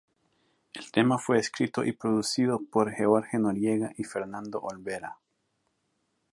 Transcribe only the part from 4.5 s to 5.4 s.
Olvera.